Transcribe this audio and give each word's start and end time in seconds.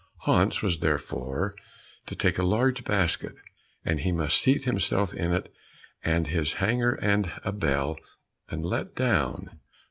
Hans 0.21 0.63
was 0.63 0.79
therefore 0.79 1.55
to 2.07 2.15
take 2.15 2.39
a 2.39 2.43
large 2.43 2.83
basket, 2.83 3.35
and 3.85 3.99
he 3.99 4.11
must 4.11 4.39
seat 4.39 4.63
himself 4.63 5.13
in 5.13 5.31
it 5.31 5.53
with 6.03 6.25
his 6.25 6.53
hanger 6.53 6.93
and 6.93 7.31
a 7.43 7.51
bell, 7.51 7.97
and 8.49 8.63
be 8.63 8.67
let 8.69 8.95
down. 8.95 9.59